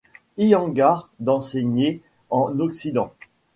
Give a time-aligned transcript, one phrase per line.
[0.37, 2.01] Iyengar d'enseigner
[2.31, 3.13] en Occident.